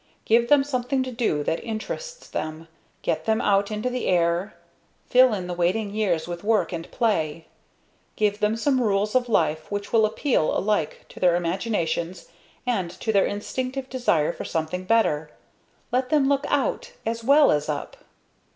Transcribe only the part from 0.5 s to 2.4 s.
something to do that interests